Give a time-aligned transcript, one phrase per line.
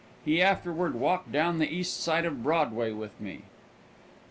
[0.25, 3.43] He afterward walked down the east side of Broadway with me.